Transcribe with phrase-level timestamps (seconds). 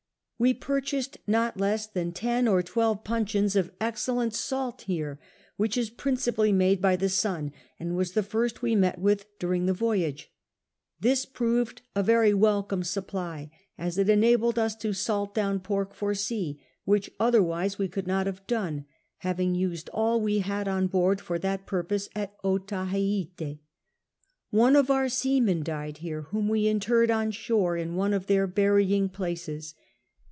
[0.43, 5.19] We purchased not less than 10 or 12 puncheons of excellent salt here,
[5.55, 9.67] which is ])rincipally made by the sun, and was the first we met with (luring
[9.67, 10.31] the voyage;
[10.99, 16.13] this piwed a very welcome supply, as it enabled us to salt down pork for
[16.13, 18.85] seii, which otherwise Ave could not have done,
[19.17, 23.59] having used all we had on board for that pi\j']iose at Otaheitc.
[24.49, 28.47] One of our seamen died here, Avlioin we interred on shore in one of their
[28.47, 29.75] burying places.